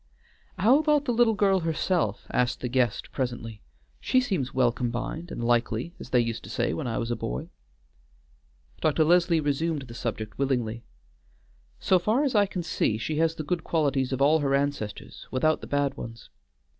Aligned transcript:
"How 0.57 0.79
about 0.79 1.05
the 1.05 1.13
little 1.13 1.35
girl 1.35 1.59
herself?" 1.59 2.25
asked 2.31 2.61
the 2.61 2.67
guest 2.67 3.11
presently; 3.11 3.61
"she 3.99 4.19
seems 4.19 4.51
well 4.51 4.71
combined, 4.71 5.29
and 5.29 5.43
likely, 5.43 5.93
as 5.99 6.09
they 6.09 6.19
used 6.19 6.43
to 6.45 6.49
say 6.49 6.73
when 6.73 6.87
I 6.87 6.97
was 6.97 7.11
a 7.11 7.15
boy." 7.15 7.49
Dr. 8.79 9.03
Leslie 9.03 9.39
resumed 9.39 9.83
the 9.83 9.93
subject 9.93 10.39
willingly: 10.39 10.83
"So 11.79 11.99
far 11.99 12.23
as 12.23 12.33
I 12.33 12.47
can 12.47 12.63
see, 12.63 12.97
she 12.97 13.17
has 13.19 13.35
the 13.35 13.43
good 13.43 13.63
qualities 13.63 14.11
of 14.11 14.23
all 14.23 14.39
her 14.39 14.55
ancestors 14.55 15.27
without 15.29 15.61
the 15.61 15.67
bad 15.67 15.95
ones. 15.95 16.31